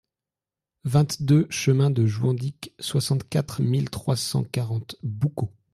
[0.83, 5.53] vingt-deux chemin de Jouandic, soixante-quatre mille trois cent quarante Boucau